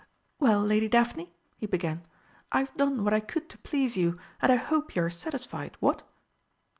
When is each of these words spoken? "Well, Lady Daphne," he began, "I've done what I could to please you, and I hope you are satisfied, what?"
"Well, 0.39 0.61
Lady 0.61 0.87
Daphne," 0.87 1.31
he 1.57 1.67
began, 1.67 2.07
"I've 2.51 2.73
done 2.73 3.03
what 3.03 3.13
I 3.13 3.19
could 3.19 3.49
to 3.51 3.59
please 3.59 3.97
you, 3.97 4.17
and 4.41 4.51
I 4.51 4.55
hope 4.55 4.95
you 4.95 5.03
are 5.03 5.11
satisfied, 5.11 5.77
what?" 5.79 6.01